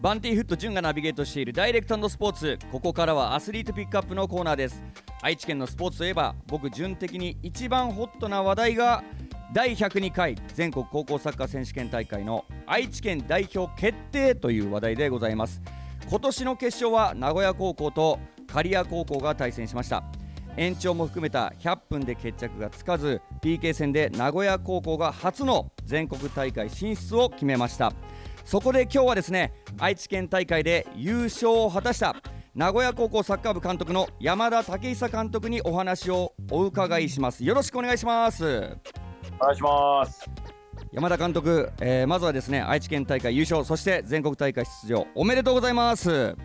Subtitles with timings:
[0.00, 2.58] バンティーフット潤がナビゲートしているダイレクトスポーツ。
[2.70, 4.82] ここからはアスリートピックアップのコーナーです。
[5.22, 9.02] 愛知県のスポーツといえば僕潤的に一番ホットな話題が
[9.54, 15.62] 第102回全国高校サッカー選手権大会の愛知県代表決定という話題でございます。
[16.10, 20.04] 今年の決勝は名古屋高校と刈谷高校が対戦しました。
[20.56, 27.92] 延長も含めた100分で決着がつかず PK 戦で名古屋高校が初の全国大会進出を決めました。
[28.44, 32.14] そこで今日はですね愛知県大会で優勝を果たした
[32.54, 37.42] 名古屋高校サッカー部監督の山田武久監督にお話をお伺いします。
[37.42, 38.44] よろしくお願いします。
[39.40, 40.30] お願いします。
[40.92, 46.36] 山田監督、えー、まずはですね愛知県大会優勝そして全国大会出場おめでとうございます。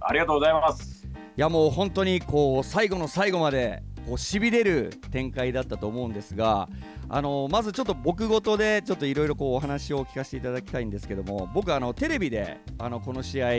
[0.00, 1.06] ありがとうございます。
[1.36, 6.68] いやもう本当にこう最後の最後までこうしびれる展開だったと思うんですが
[7.08, 13.50] あのまずちょっと僕ごとでちょっといろいろお話を聞かせていただきたいんですけども僕あのテレビであのこの試合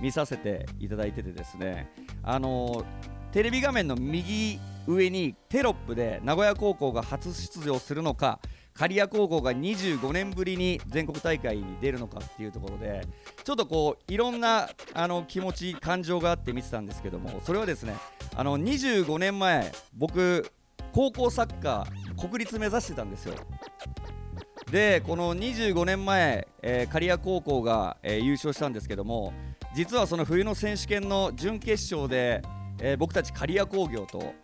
[0.00, 1.90] 見させていただいててですね
[2.22, 2.84] あの
[3.32, 8.40] テレビ画面の右上にテロップで名古屋高校が初出場するのか
[8.78, 13.06] 刈谷高校が25年ぶりに全国大会に出るのかっていうところで
[13.42, 17.94] ちょっとこういろんなあの気持ち感情があって見てたんですけどもそれはですね
[18.34, 20.50] あの25年前僕
[20.92, 23.34] 高校サッカー国立目指してたんですよ。
[24.70, 29.32] でこの25年前、えー、刈谷高校が、えー、優勝したんですけども
[29.76, 32.42] 実はその冬の選手権の準決勝で、
[32.80, 34.34] えー、僕たち刈谷工業と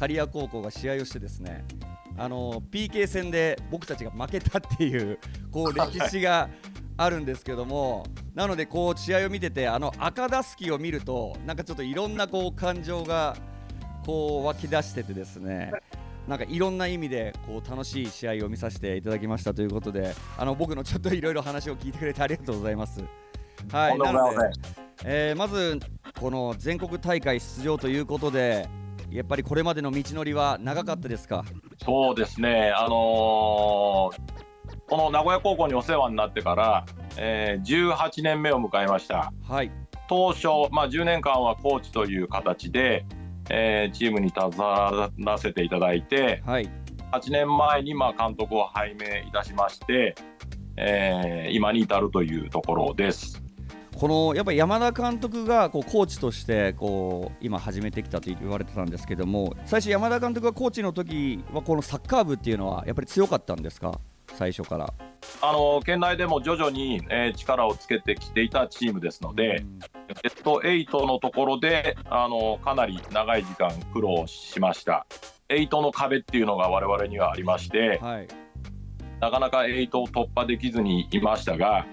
[0.00, 1.62] 刈谷高校が試合をしてですね
[2.16, 5.18] あの PK 戦で僕たちが負けたっていう
[5.50, 6.48] こう歴史が
[6.96, 13.36] あるんですけどもなのでこう試合を見ててあの赤ダスキを見るとなんかちょっといろんなこう感情が
[14.06, 15.70] こう湧き出しててですね
[16.26, 23.02] なんかいろんな意味でこう楽しい試合を見させていただきましたということであの僕のちょっといろいろ話を聞いてくれてありがとうございます。
[23.70, 24.50] はい、なので、
[25.04, 25.78] えー、まず
[26.18, 28.68] この全国大会出場ということで
[29.10, 31.44] やっぱりこれまでの道のりは長かったですか？
[31.84, 34.18] そうですね、あのー、
[34.88, 36.84] この名古屋高校にお世話になってから、
[37.16, 39.32] えー、18年目を迎えました。
[39.48, 39.70] はい、
[40.08, 43.04] 当初、まあ、10年間はコーチという形で、
[43.50, 46.70] えー、チームに携わらせていただいて、はい、
[47.12, 50.14] 8年前にまあ監督を拝命いたしまして、
[50.76, 53.42] えー、今に至るというところです。
[54.00, 64.00] このやっぱり山田監督がこうコーチとしてこう今始めてきたと言われてたんですけども最初山田監督がコーチの時はこのサッカー部っていうのはやっぱり強かったんですか？
[64.32, 64.94] 最初から。
[65.42, 69.66] あの県内でも徐々に、えー、力をつけてきていたチームですので、
[70.22, 75.06] ベスト8のところであのかなり長い時間苦労しました。
[75.50, 78.28] 8の壁っていうのが我々にはありまして、はい、
[79.20, 81.84] なかなか8を突破できずにいましたが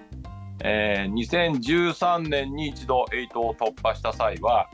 [0.70, 4.70] えー、2013年に一度8を突破した際は、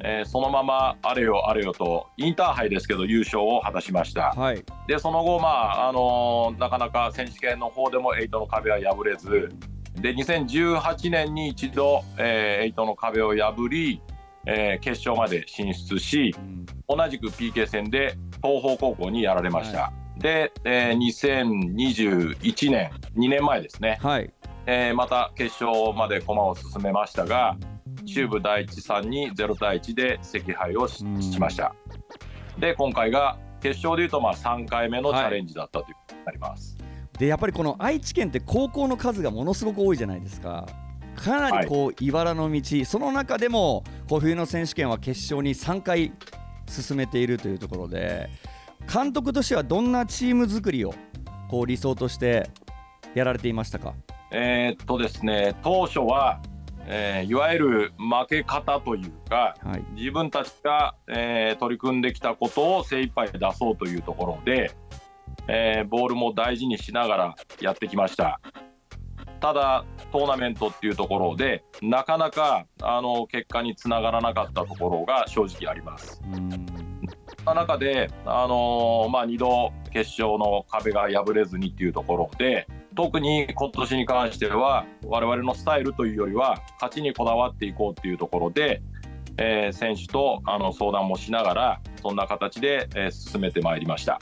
[0.00, 9.50] えー、そのままあれよあれよとインターハイですけど優勝を果たしました、はい、でその後、まああのー、なかなか選手権の方でも8の壁は破れず
[9.94, 14.02] で2018年に一度、えー、8の壁を破り、
[14.46, 24.32] えー、決勝まで進出し、うん、同じく PK 戦で東邦高校にやられました、はい、で、えー、2021年2年前ですね、はい
[24.66, 27.56] えー、また決勝まで駒を進めましたが
[28.06, 31.04] 中部第一さんに0対1で惜敗をし
[31.38, 31.74] ました。
[32.58, 36.76] で今回が決勝でいうとまあ3回目のチャレンジだったということになります。
[36.78, 40.66] はい、でやっぱりこの愛知県って高校の数がものすごく多いじゃないですか。
[41.16, 46.12] かなりこう、はい、茨の道その中でもこう冬の選手権は決勝に3回
[46.68, 48.30] 進めているというところで
[48.92, 50.94] 監督としてはどんなチーム作りを
[51.48, 52.50] こう理想として
[53.14, 53.94] やられていましたか？
[54.34, 56.40] えー、っとですね当初は、
[56.86, 64.72] えー、いわゆる負け方というか、はい、自分たちが、えー、取り組んできたことを精一杯出そうというところで、
[65.48, 68.40] えー、ボールも大事にしながらやってきました。
[69.38, 76.22] ただトーナメントっていうところでなかなかあの結果につながらなかったところが正直あります。
[77.36, 88.82] そんな中で、あのー、まあ、2度決勝の壁が破れずにっていうところで特に今年に関しては我々のスタイルというよりは勝ちにこだわっていこうというところで、
[89.36, 94.20] えー、選手とあの相談もしながらそんな形で、えー、進めてまいりました。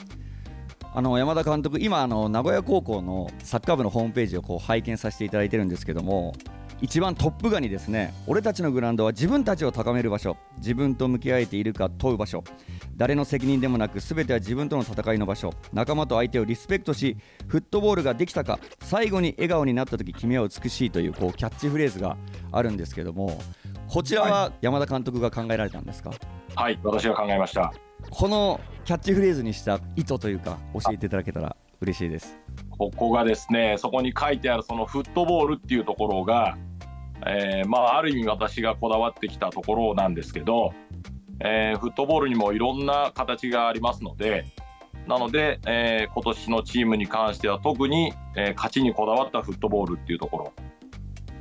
[0.93, 6.35] あの山田監督、今あの、名古屋高校のサッカー部のホームページをこう拝見させていただいてるんですけども、
[6.83, 8.15] 一番トップガにですね。
[8.27, 10.37] 俺たちのグラウンドは自分たちを高める場所。
[10.57, 12.43] 自分と向き合えているか問う場所。
[12.97, 15.53] 誰の責任でもなく全ては自分との戦いの場所。
[15.75, 17.19] 仲間と相手をリスペクトし
[17.49, 22.17] フットボールができたか最後に笑顔になった時君は美しいというこうキャッチフレーズが
[22.51, 23.39] あるんですけども
[23.87, 26.11] こちらは山田監督が考えられたんですか？
[26.55, 27.73] はい私が考えました。
[28.11, 32.39] このキャッチフレーズにした意図というか教えていただけたら嬉しいです。
[32.71, 36.57] ここがですねそこに書いてあるそのフットボールっていうところが
[37.27, 40.73] えー、まあ、ある意味私がこだわってきたところなんですけど、
[41.41, 44.45] えー、フットボールにもいろんな形がありますので
[45.07, 50.53] なので、えー、今年のチームに関しては特に、え勝ちにこだわったフットボールっていうところ。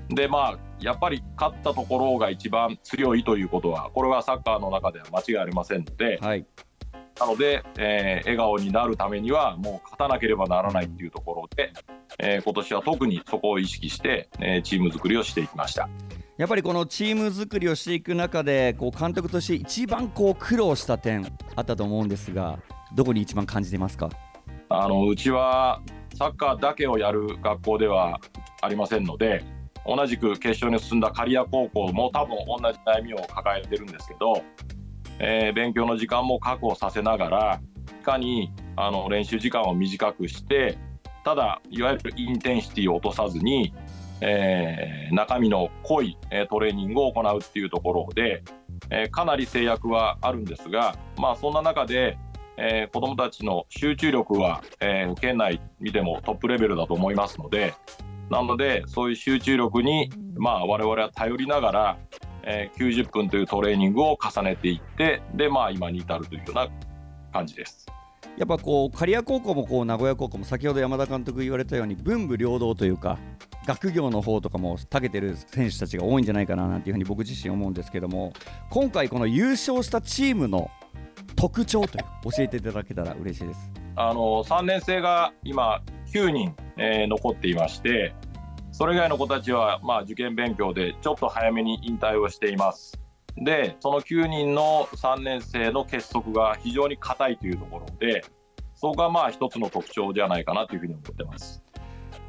[0.10, 6.48] でまあやっぱり勝ったところが一番強いということはこれはサッカーの中では間違いありませんので、はい、
[7.20, 11.74] なので、えー、笑顔になるためにはもう勝たなければならないっていうところで、
[12.18, 15.90] えー、今年は特にそこを意識して、えー、チーム作りをしていきました。
[16.38, 22.60] やっぱりこのチーム作りをしていく中でこう監督として一番こう苦労した点あったと思うんですが
[22.96, 24.10] どこに一番感じてますか？
[24.70, 25.82] あのうちは
[26.16, 28.22] サッカーだけをやる学校では
[28.62, 29.44] ありませんので
[29.86, 34.42] 同じく決勝に進んだ刈谷高校も多分同じ悩みを抱えてるんですけど
[35.20, 37.62] えー、勉強の時間も確保させながら
[38.02, 40.78] いかにあの練習時間を短くして
[41.24, 43.74] ただいわゆるインテンシティを落とさずに、
[44.22, 48.44] えー、中身の濃い、えトレーニングを行うっていうところで、
[48.90, 52.18] えー、かなり制約はあるんですが、まあ、そんな中で、
[52.58, 57.74] えー、子どもたちの集中力は、えー、県内見てもトップレベルだと思いますので
[58.30, 61.98] なのでそういう集中力に、まあ、我々は頼りながら、
[62.44, 66.68] えー、90分というトレーニングを重ねていってで、まあ、今に至るというような
[67.32, 67.86] 感じです。
[68.38, 73.18] やっぱこう刈谷高校もこう名古屋高校も先ほど山田監督言われたように文武両道というか
[73.66, 78.34] 学業の方とかも長けてる選手たちが多いんじゃないかななんていうふうに僕自身思うんですけども
[78.70, 80.72] 今回この優勝したチームの
[81.36, 85.82] 特徴という教えていただけたら嬉しいですあの3年生が今
[86.14, 88.14] 9人、えー、残っていまして
[88.80, 92.98] それ以外の子たちは、まあ、受験勉強でちょっと早めに引退をしています。
[93.36, 98.24] で、その9人の3年生の結束が非常に硬いというところで、
[98.76, 101.62] そこがまあ一つの特徴じゃないかなというふうに思ってます。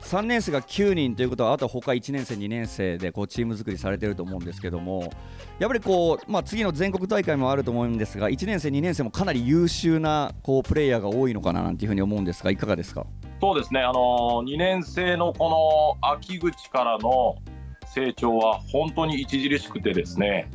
[0.00, 5.12] 3年生が9人ということはあと他1年生2年生でこうチーム作りされてると思うんですけども
[5.60, 13.06] やっぱりこう、まあ、次の全国大会もあると思うんですが1年生2年生もかなり優秀なこうプレイヤーが多いのかななんていうふうに思うんですがいかがですか？
[13.40, 17.36] そうですね、あの2年生のこの秋口からの
[17.86, 20.50] 成長は本当に著しくてですね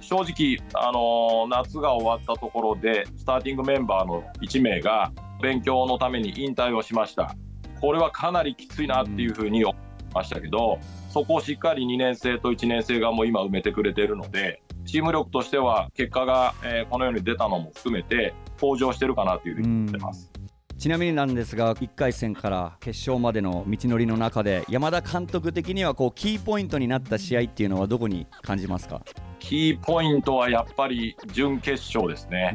[0.00, 5.10] 正直、あの夏が終わったところでスターティングメンバーの1名が
[5.42, 7.34] 勉強のために引退をしました
[7.80, 9.76] これはかなりきついなっていうふうに思い
[10.14, 10.78] ましたけど、
[11.08, 20.30] そこをしっかり2年生と1年生がもう今埋めてくれてるのでチーム力としては結果が、え、このように出たのも含めて向上してるかなというふうに思ってます。
[20.78, 29.02] ちなみになんですが1回戦から決勝までの道のりの中で山田監督的にはこうキーポイントになった試合っていうのはどこに感じますか？
[29.40, 32.54] キーポイントはやっぱり準決勝ですね。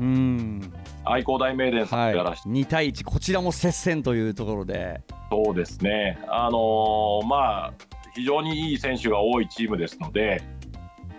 [1.04, 5.02] 愛工大名電さんやらはい、2対1こちらも接戦というところで。
[5.30, 6.18] そうですね。
[6.30, 7.74] あのー、まあ
[8.16, 10.42] 非常にいい選手が多いチームですので、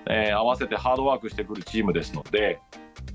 [0.09, 2.61] えー、合わせてハードワークしてくるチームですので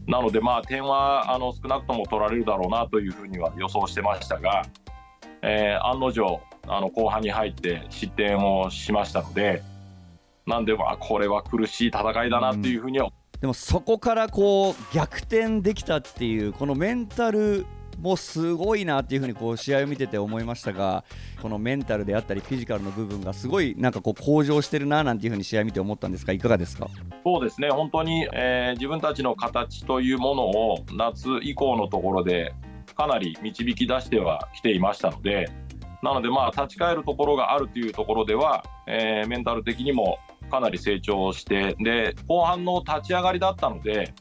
[0.07, 4.63] なので、まあ、点はあの少なくとも取られるだろうなというふうには予想してましたが、
[5.41, 9.61] えー、案の定あの後半に入って失点をしましたので
[10.45, 13.11] なんで、まあ、これは苦しい戦いだなというふうには、うん、
[13.41, 17.65] でもそこからこう逆転できたっていうこのメンタル
[18.01, 21.03] もうすごいなっていうふうにこう試合を見てて思いましたが
[21.41, 26.87] このメンタルであったりフィジカルの部分がすごいなんかこう向上してるななんていうふうに試合見て思ったんですがいかがですか？
[27.23, 27.69] そうですね。
[27.69, 32.53] 本当に、えー、自分たちの形というものを夏以降のところで
[32.95, 35.49] かなり導き出してはきていましたので
[36.01, 40.17] なのでまあ立ち返るところがあるというところでは、えー、メンタル的にも
[40.49, 44.13] かなり成長してで後半の立ち上がりだったので、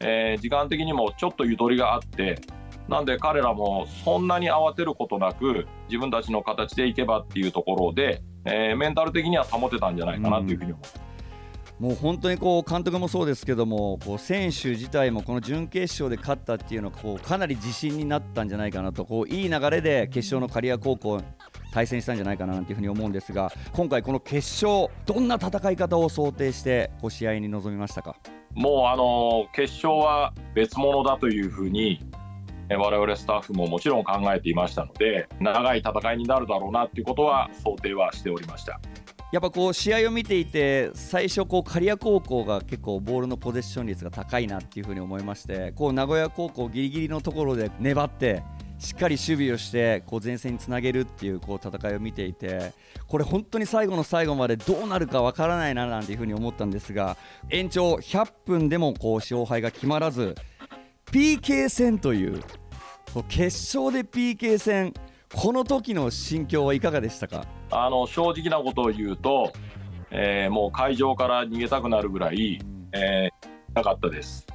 [0.00, 2.40] えー、時間的にもちょっとゆとりがあって
[2.88, 11.00] なんで彼らもそんなに慌てることなく自分たちの形でいけばっていうところで、えー、メンタル的には保てたんじゃないかなというふうに思います。
[11.78, 21.20] もう本当にこう監督もそうですけどもこう選手自体もこの準決勝で勝ったっていうのはこうかなり自信になったんじゃないかなとこういい流れで決勝の刈谷高校
[21.72, 28.16] 対戦したんじゃないかななんていうふうに思うんですが今回この決勝どんな戦い方を想定してこう試合に臨みましたか？
[28.54, 32.00] もうあの決勝は別物だというふうに
[32.70, 38.80] 我々スタッフももちろん考えていましたので長い戦いになるだろうなということは想定はしておりました。
[39.32, 48.44] やっぱこう試合を見ていて最初こう刈谷高校が結構ボールのポゼッション率が高いなっていうふうに思いましてこう名古屋高校ギリギリのところで粘って
[48.78, 52.72] しっかり守備をしてこう前線につなげるっていうこう戦いを見ていて
[53.08, 57.16] これ本当に最後の最後までどうなるかわからないななんていうふうに思ったんですが
[57.50, 60.36] 延長100分でもこう勝敗が決まらず
[61.12, 62.42] PK 戦という
[63.28, 64.92] 決勝で PK 戦
[65.34, 67.46] この時の心境はいかがでしたか？
[67.70, 69.52] あの正直なことを言うと、
[70.10, 72.60] えー、もう会場から逃げたくなるぐらい、
[72.92, 74.46] えー、なかったです。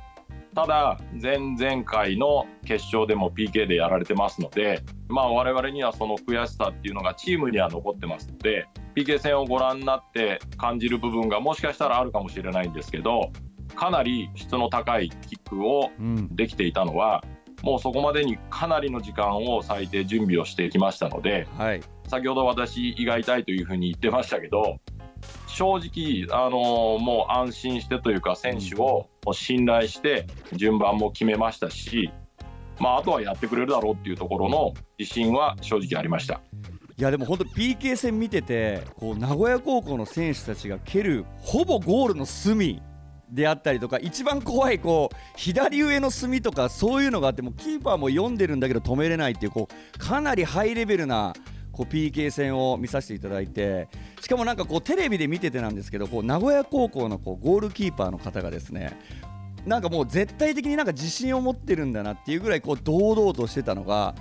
[0.53, 13.31] ただ、前々回の決勝でも PK でやられてますので、まあ、我々にはその悔しさっていうのがチームには残ってますので、PK 戦をご覧になって感じる部分がもしかしたらあるかもしれないんですけど、
[13.75, 15.89] かなり質の高いキックを
[16.31, 17.23] できていたのは、
[17.61, 24.79] うん、もうそこまでにかなりの時間を割いて準備をしてきましたので、はい、先ほど私、胃が痛いというふうに言ってましたけど、
[25.47, 32.11] 正直、あのー、もう安心してというか、選手を信頼して、順番も決めましたし、
[32.79, 36.41] まあ、あとはやってくれるだろうっていうところの自信は正直ありました。
[36.97, 42.81] いやでも本当 PK 戦見ててこう名古屋高校の選手たちが蹴るほぼゴールの隅
[43.31, 51.33] であったりとか一番怖いこう左上の隅とかそういうのがあってもキーパーも読んでるんだけど止めれないっていうこうかなりハイレベルな
[51.71, 53.87] こう PK 戦を見させていただいて
[54.19, 58.97] しかもなんかこうテレビで見ててなんですけどこう名古屋高校のこうゴールキーパーの方がですね
[59.65, 64.15] なんかもう絶対的になんか自信を持ってるんだなっていうぐらいこう堂々としてたのが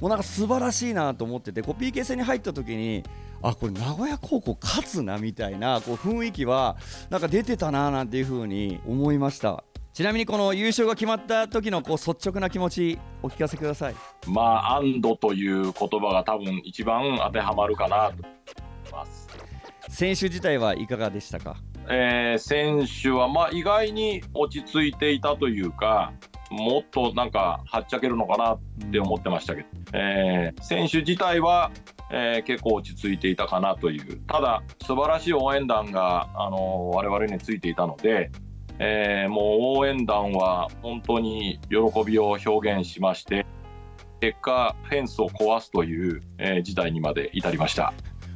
[0.00, 3.02] もうなんか素晴らしいなと思っててこう PK 戦に入った時に
[3.42, 6.76] あこれ名古屋高校勝つなみたいなこう雰囲気は
[7.10, 9.64] なんか出てたななんていう風に思いました。
[9.92, 13.94] ちなみにこの優勝が決まった時のこう率直な気持ちお聞かせください。
[14.26, 18.20] まあ安堵という言葉が多分一番当てはまるかなと思
[18.90, 19.26] います。
[19.88, 21.56] 選手自体はいかがでしたか、
[21.88, 26.12] えー、選手はまあ意外に落ち着いていたというか
[26.50, 28.60] もっとなんかはっちゃけるのかなっ
[28.90, 31.72] て思ってましたけど、えー、選手自体は、
[32.10, 38.30] えー、結構落ち着いていたかなというただ素晴らしい応援団が、あのー、我々についていたので、
[38.78, 43.46] えー、もう応援団は本当に喜びを表現しまして
[44.20, 47.92] 結果フェンスを壊すという、えー、事態にまで至りました。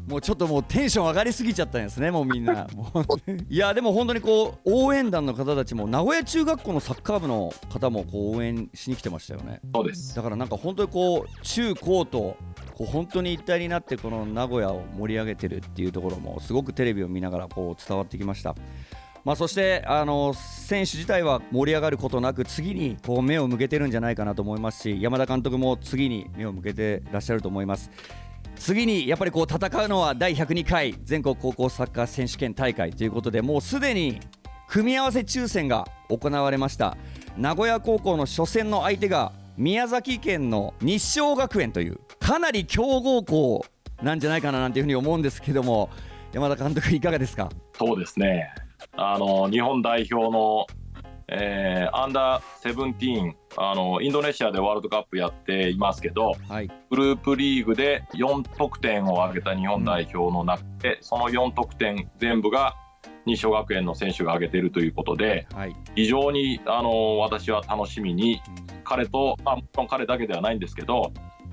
[0.06, 2.66] もうちょっともうテンション上がりすぎちゃったんですね、もうみんな。
[3.48, 9.60] いや、でも本当にこう応援団の方たちも、名古屋中学校のサッカー部の方もこう応援しに来てましたよね。
[9.74, 12.36] そうですだからなんか本当にこう中高と
[12.74, 18.54] こう本当に一体になってこの名古屋を盛り上げてるっていうところもすごくテレビを見ながらこう伝わってきました。
[19.24, 27.90] まあ、そしてあの選手自体は盛り上がることなく次にこう目を向けてるんじゃないかなと思いますし山田監督も次に目を向けてらっしゃると思います
[28.60, 34.20] 次にやっぱりこう戦うのは第102回全国高校サッカー選手権大会ということでもうすでに
[34.68, 36.96] 組み合わせ抽選が行われました。
[37.38, 43.64] 名古屋高校の初戦の相手が宮崎県の日照学園というかなり強豪校
[44.02, 45.88] なんじゃないかななんていうふうに思うんですけども
[46.32, 47.48] 山田監督いかがですか？
[47.78, 48.52] そうですね。
[48.92, 50.66] あの日本代表の、
[51.32, 62.74] えー、アンダーセブンティーンあのインドネシアでワールドカップやっていますけど、はい、グループリーグで4得点を挙げた日本代表の中で、うん、その4得点全部が
[63.26, 68.40] 日照学園の選手が挙げているということで、はい、非常にあの私は楽しみに、
[68.90, 71.12] 彼と、まあ、もちろん彼だけではないんですけど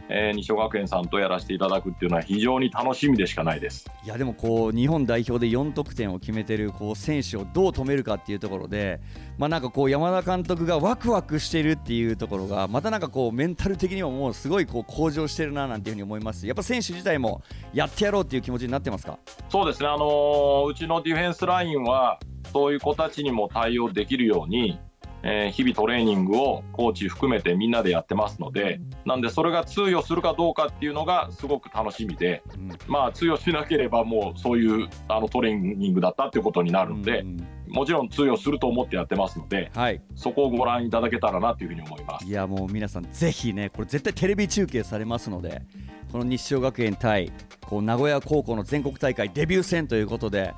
[0.10, 3.90] えー、二松学園さんとやらせていただくっていうのは非常に楽しみでしかないです。
[4.04, 9.00] いやでもこう日本代表で4得点を決めてるこう選手をどう止めるかっていうところで、
[9.38, 16.48] まあ、なんかこう山田監督がワクワクしてるっていうところがまたなんかこうメンタル的にももうすごいこう向上してるななんていうふうに思います。
[16.48, 17.42] やっぱ選手自体も
[17.74, 19.20] やってやろうっていう気持ちになってますか？
[19.50, 22.20] そうですね、あのー、うちのディフェンスラインは
[22.54, 24.80] そういう子たちにも対応できるように
[25.24, 45.64] えー、日々トレーニングをコーチ含めてみんなでやってますのでなんでそれが通用するかどうかっていうのがすごく楽しみで、うん、まあ通用しなければもうそういうあのトレーニングだったっていうことになるので、うん、もちろん通用すると思ってやってますので、はい、そこをご覧いただけたらなというふうに思いますいやもう皆さんぜひねこれ絶対テレビ中継されますので
[46.12, 47.32] この日照学園対
[47.62, 50.54] こう名古屋高校の全国大会デビュー戦ということで。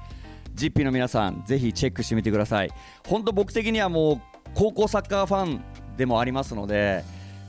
[0.56, 2.70] ジッピーの皆さん、ぜひチェックしてみてください。
[3.08, 4.22] 本当僕的にはもう
[4.54, 5.64] 高校サッカーファン
[5.98, 7.04] でもありますので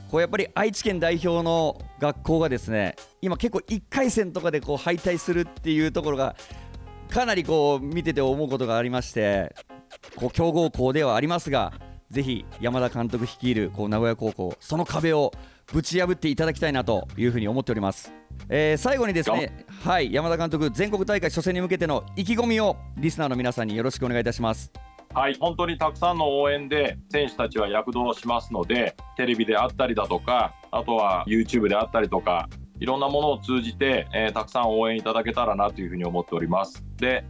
[0.09, 6.35] こうやっぱり愛知県代表の学校がですね今結構1回戦とかでこう敗退するっていうところが
[7.09, 9.55] かなりこう見てて思うことがありまして
[10.15, 11.73] こう強豪校ではありますが
[12.09, 15.31] ぜひ山田監督率いるこう名古屋高校その壁を
[15.71, 18.11] ぶち破っていただきたいなというふうに思っております
[18.49, 24.71] えー、最後にですね、はい、山田監督、全国大会初戦に向けての意気込みをリスナーの皆さんによろしくお願いいたします。
[25.13, 32.47] はい、本当にたくさんの応援で選手たちは躍動しますので、テレビであったりだとか、あとは YouTube であったりとか、
[32.79, 36.83] いろんなものを通じて、えー、たくさん応援いただけたらなというふうに思っております。
[36.95, 37.25] で、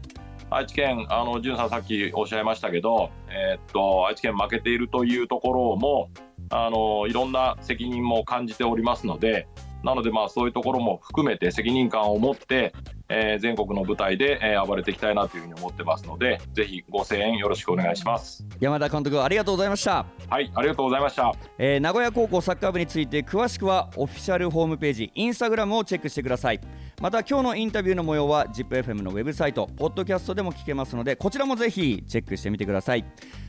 [0.51, 6.09] 愛知県、あの、潤さんさっきおっしゃいましたけど、えー、っと、愛知県負けているというところも、
[6.51, 9.47] あの、いろんな責任も感じておりますので、
[9.83, 12.73] なので、まあ、そういうところも含めて責任感を持って、
[13.09, 18.45] えー、全国の舞台で、えー、暴れていきたいなというふうに思ってますので、ぜひご声援よろしくお願いします。
[18.59, 20.05] 山田監督、ありがとうございました。
[20.29, 21.33] はい、ありがとうございました。
[21.57, 26.61] えー、名古屋高校サッカー部について詳しくはオフィシャルホームページ、インスタグラムをチェックしてください。
[27.01, 33.03] また今日のインタビューの模様は ZIPFM のウェブサイト、ポッドキャストでも聞けますので、こちらもぜひチェックしてみてください。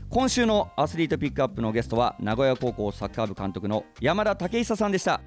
[0.09, 5.21] 今週のアスリートピックアップのゲストは名古屋高校サッカー部監督の山田武久さんでした。